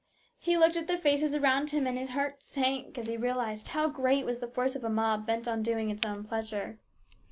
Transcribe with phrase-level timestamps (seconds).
[0.39, 3.87] He looked at the faces around him, and his heart sank as he realised how
[3.87, 6.79] great was the force of a mob bent on doing its own pleasure.